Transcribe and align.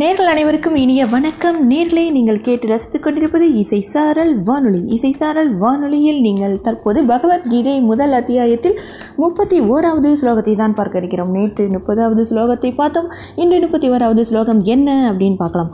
நேர்கள் 0.00 0.28
அனைவருக்கும் 0.32 0.76
இனிய 0.82 1.06
வணக்கம். 1.06 1.56
நேர்களை 1.70 2.04
நீங்கள் 2.10 2.40
கேட்டு 2.40 2.66
ரசித்துக் 2.68 3.02
கொண்டிருப்பது 3.02 3.46
இசை 3.62 3.80
சாரல் 3.80 4.32
வானொலி. 4.42 4.80
இசை 4.86 5.10
சாரல் 5.12 5.50
வானொலியில் 5.62 6.20
நீங்கள் 6.20 6.54
தற்போது 6.60 7.00
பகவத்கீதை 7.10 7.74
முதல் 7.80 8.12
அத்தியாயத்தில் 8.12 8.78
முப்பத்தி 9.16 9.58
ஓராவது 9.60 10.12
ஸ்லோகத்தை 10.22 10.54
தான் 10.56 10.76
பார்க்க 10.78 11.02
இருக்கிறோம். 11.02 11.30
நேற்று 11.30 11.66
முப்பதாவது 11.66 12.24
ஸ்லோகத்தை 12.30 12.70
பார்த்தோம். 12.80 13.10
இன்று 13.36 13.58
முப்பத்தி 13.60 13.90
ஓராவது 13.90 14.24
ஸ்லோகம் 14.30 14.62
என்ன 14.76 15.12
அப்படின்னு 15.12 15.38
பார்க்கலாம். 15.44 15.70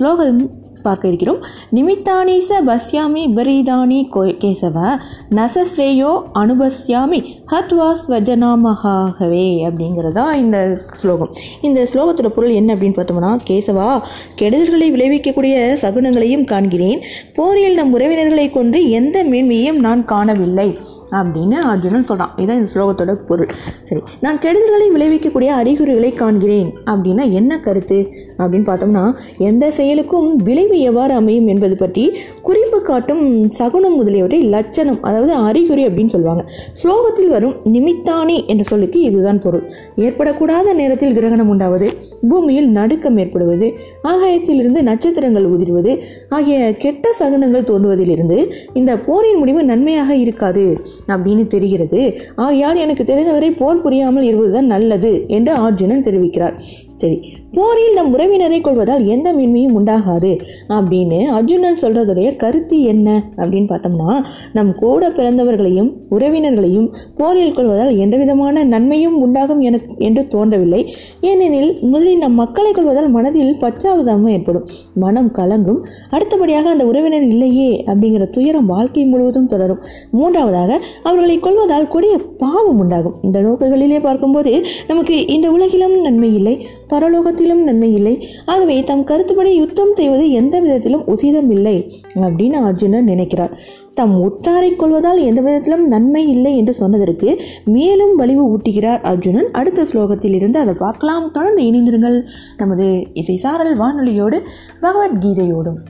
ஸ்லோகம் 0.00 0.42
பார்க்க 0.82 1.08
இருக்கிறோம். 1.08 1.44
நிமித்தானீச 1.74 2.60
பஸ்யாமி 2.66 3.26
விபரீதானி 3.26 4.08
கோ- 4.12 4.36
கேசவ 4.38 4.98
நசஸ்ரேயோ 5.30 6.22
அனுபஸ்யாமி 6.34 7.24
ஹத்வா 7.52 7.94
ஸ்வஜனாமகாகவே 8.08 9.70
அப்படிங்கிறதா 9.70 10.34
இந்த 10.34 10.78
ஸ்லோகம். 10.92 11.28
இந்த 11.62 11.88
ஸ்லோகத்தோட 11.92 12.28
பொருள் 12.28 12.50
என்ன 12.50 12.74
அப்படின்னு 12.74 12.96
பார்த்தோம்னா 12.96 13.38
கேசவா 13.46 14.00
கெடுதல்களை 14.38 14.90
விளைவிக்கக்கூடிய 14.90 15.72
சகுனங்களையும் 15.82 16.46
காண்கிறேன். 16.46 17.00
போரில் 17.34 17.74
நம் 17.74 17.98
உறவினர்களை 17.98 18.50
கொன்று 18.50 18.90
எந்த 18.90 19.24
மேன்மையும் 19.24 19.72
நான் 19.72 20.04
காணவில்லை. 20.04 20.76
அப்படின்னு 21.18 21.56
அர்ஜுனன் 21.72 22.06
சொல்கிறான் 22.06 22.32
இதுதான் 22.36 22.60
இந்த 22.60 22.70
ஸ்லோகத்தோட 22.74 23.14
பொருள். 23.26 23.50
சரி 23.82 24.00
நான் 24.20 24.38
கெடுதல்களை 24.38 24.86
விளைவிக்கக்கூடிய 24.96 25.50
அறிகுறிகளை 25.60 26.10
காண்கிறேன். 26.12 26.70
அப்படின்னா 26.90 27.24
என்ன 27.30 27.60
கருத்து? 27.60 27.98
அப்படின்னு 28.38 28.66
பார்த்தோம்னா 28.70 29.04
எந்த 29.38 29.64
செயலுக்கும் 29.70 30.28
விளைவு 30.36 30.78
எவ்வாறு 30.80 31.14
அமையும் 31.14 31.46
என்பது 31.46 31.76
பற்றி 31.76 32.04
குறிப்பு 32.42 32.80
காட்டும் 32.82 33.24
சகுனம் 33.50 33.96
முதலியவற்றை 33.96 34.40
லட்சணம் 34.54 35.00
அதாவது 35.02 35.32
அறிகுறி 35.48 35.86
அப்படின்னு 35.86 36.14
சொல்லுவாங்க. 36.16 36.44
ஸ்லோகத்தில் 36.82 37.28
வரும் 37.28 37.56
நிமித்தானி 37.74 38.36
என்ற 38.46 38.62
சொல்லுக்கு 38.62 39.00
இதுதான் 39.00 39.40
பொருள். 39.40 39.64
ஏற்படக்கூடாத 39.96 40.74
நேரத்தில் 40.80 41.14
கிரகணம் 41.18 41.48
உண்டாவது 41.48 41.88
பூமியில் 42.28 42.68
நடுக்கம் 42.78 43.18
ஏற்படுவது 43.18 43.68
ஆகாயத்திலிருந்து 44.12 44.82
நட்சத்திரங்கள் 44.82 45.48
உதிர்வது 45.50 45.92
ஆகிய 46.28 46.58
கெட்ட 46.84 47.14
சகுனங்கள் 47.20 47.68
தோன்றுவதிலிருந்து 47.70 48.38
இந்த 48.74 48.92
போரின் 49.06 49.38
முடிவு 49.38 49.62
நன்மையாக 49.64 50.10
இருக்காது. 50.24 50.64
அப்படின்னு 51.08 51.46
தெரிகிறது. 51.46 52.20
ஆகையால் 52.36 52.76
எனக்கு 52.76 53.04
தெரிந்தவரை 53.04 53.50
போர் 53.50 53.82
புரியாமல் 53.82 54.22
இருப்பதுதான் 54.22 54.66
நல்லது 54.66 55.24
என்று 55.28 55.52
அர்ஜுனன் 55.52 56.02
தெரிவிக்கிறார். 56.02 56.58
சரி 57.02 57.18
போரில் 57.52 57.94
நம் 57.94 58.12
உறவினரை 58.14 58.60
கொள்வதால் 58.60 59.06
எந்த 59.06 59.32
மேன்மையும் 59.32 59.76
உண்டாகாது. 59.78 60.40
அப்படின்னு 60.68 61.24
அர்ஜுனன் 61.24 61.78
சொல்கிறதுடைய 61.82 62.36
கருத்து 62.36 62.82
என்ன? 62.82 63.22
அப்படின்னு 63.36 63.66
பார்த்தோம்னா 63.66 64.20
நம் 64.52 64.74
கூட 64.74 65.08
பிறந்தவர்களையும் 65.08 65.90
உறவினர்களையும் 66.10 66.88
போரில் 67.14 67.52
கொள்வதால் 67.52 67.96
எந்த 67.96 68.16
விதமான 68.16 68.64
நன்மையும் 68.64 69.20
உண்டாகும் 69.20 69.60
என 69.60 69.78
என்று 69.98 70.28
தோன்றவில்லை. 70.28 70.94
ஏனெனில் 71.20 71.78
முதலில் 71.80 72.18
நம் 72.18 72.34
மக்களை 72.34 72.72
கொள்வதால் 72.72 73.10
மனதில் 73.10 73.56
பச்சாவதாமம் 73.60 74.30
ஏற்படும். 74.30 74.66
மனம் 74.94 75.30
கலங்கும். 75.34 75.80
அடுத்தபடியாக 76.10 76.70
அந்த 76.70 76.86
உறவினர் 76.86 77.26
இல்லையே 77.26 77.84
அப்படிங்கிற 77.86 78.30
துயரம் 78.30 78.66
வாழ்க்கை 78.66 79.04
முழுவதும் 79.04 79.46
தொடரும். 79.46 79.80
மூன்றாவதாக 80.10 80.80
அவர்களை 81.02 81.38
கொள்வதால் 81.38 81.88
கொடிய 81.88 82.18
பாவம் 82.38 82.78
உண்டாகும். 82.78 83.18
இந்த 83.22 83.40
நோக்குகளிலே 83.40 84.00
பார்க்கும்போது 84.00 84.64
நமக்கு 84.88 85.26
இந்த 85.26 85.50
உலகிலும் 85.50 86.00
நன்மை 86.00 86.34
இல்லை. 86.34 86.66
பரலோகத்திலும் 86.92 87.62
நன்மை 87.62 87.90
இல்லை. 87.92 88.14
ஆகவே 88.46 88.82
தம் 88.82 89.04
கருத்துப்படி 89.04 89.54
யுத்தம் 89.54 89.94
செய்வது 89.94 90.30
எந்த 90.30 90.60
விதத்திலும் 90.60 91.06
உசிதம் 91.06 91.50
இல்லை 91.50 91.76
அப்படின்னு 92.14 92.58
அர்ஜுனன் 92.62 93.04
நினைக்கிறார். 93.04 93.54
தம் 93.94 94.14
உற்றாரை 94.20 94.76
கொள்வதால் 94.76 95.18
எந்த 95.18 95.40
விதத்திலும் 95.40 95.86
நன்மை 95.86 96.28
இல்லை 96.28 96.56
என்று 96.56 96.74
சொன்னதற்கு 96.74 97.40
மேலும் 97.64 98.14
வலிவு 98.16 98.44
ஊட்டுகிறார் 98.56 99.02
அர்ஜுனன். 99.02 99.50
அடுத்த 99.52 99.86
ஸ்லோகத்தில் 99.92 100.34
இருந்து 100.34 100.58
அதை 100.58 100.74
பார்க்கலாம். 100.78 101.30
தொடர்ந்து 101.30 101.62
இணைந்திருங்கள் 101.62 102.18
நமது 102.56 102.86
இசை 103.12 103.36
சாரல் 103.36 103.78
வானொலியோடு 103.78 104.40
பகவத்கீதையோடும். 104.82 105.80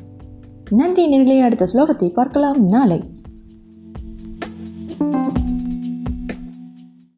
நன்றி 0.71 1.05
நேர்களே 1.07 1.41
அடுத்த 1.43 1.69
ஸ்லோகத்தை 1.73 2.09
பார்க்கலாம். 2.13 2.61
நாளை. 2.67 3.01